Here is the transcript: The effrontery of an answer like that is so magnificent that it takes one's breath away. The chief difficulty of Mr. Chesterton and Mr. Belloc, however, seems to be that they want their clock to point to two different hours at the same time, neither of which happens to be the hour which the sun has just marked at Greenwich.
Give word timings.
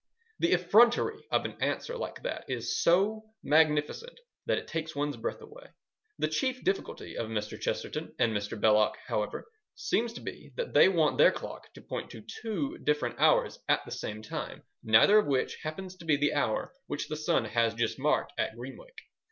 The 0.39 0.53
effrontery 0.53 1.27
of 1.29 1.45
an 1.45 1.61
answer 1.61 1.95
like 1.95 2.23
that 2.23 2.45
is 2.49 2.81
so 2.81 3.21
magnificent 3.43 4.19
that 4.47 4.57
it 4.57 4.65
takes 4.67 4.95
one's 4.95 5.15
breath 5.15 5.41
away. 5.41 5.67
The 6.17 6.27
chief 6.27 6.63
difficulty 6.63 7.15
of 7.15 7.27
Mr. 7.29 7.61
Chesterton 7.61 8.15
and 8.17 8.33
Mr. 8.35 8.59
Belloc, 8.59 8.97
however, 9.05 9.45
seems 9.75 10.11
to 10.13 10.21
be 10.21 10.53
that 10.55 10.73
they 10.73 10.89
want 10.89 11.19
their 11.19 11.31
clock 11.31 11.71
to 11.75 11.83
point 11.83 12.09
to 12.09 12.25
two 12.41 12.79
different 12.79 13.19
hours 13.19 13.59
at 13.69 13.85
the 13.85 13.91
same 13.91 14.23
time, 14.23 14.63
neither 14.81 15.19
of 15.19 15.27
which 15.27 15.59
happens 15.61 15.95
to 15.97 16.05
be 16.05 16.17
the 16.17 16.33
hour 16.33 16.73
which 16.87 17.07
the 17.07 17.15
sun 17.15 17.45
has 17.45 17.75
just 17.75 17.99
marked 17.99 18.31
at 18.39 18.55
Greenwich. 18.55 18.97